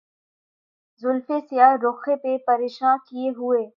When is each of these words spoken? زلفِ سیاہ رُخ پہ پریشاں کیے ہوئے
زلفِ 1.01 1.27
سیاہ 1.49 1.73
رُخ 1.83 2.01
پہ 2.21 2.31
پریشاں 2.47 2.95
کیے 3.07 3.29
ہوئے 3.37 3.63